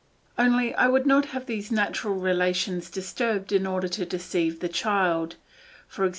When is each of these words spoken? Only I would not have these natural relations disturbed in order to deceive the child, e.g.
Only 0.35 0.73
I 0.73 0.87
would 0.87 1.05
not 1.05 1.25
have 1.25 1.45
these 1.45 1.71
natural 1.71 2.15
relations 2.15 2.89
disturbed 2.89 3.51
in 3.51 3.67
order 3.67 3.87
to 3.89 4.03
deceive 4.03 4.59
the 4.59 4.67
child, 4.67 5.35
e.g. 6.03 6.09